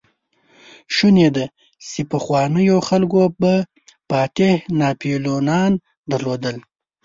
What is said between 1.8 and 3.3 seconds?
چې پخوانيو خلکو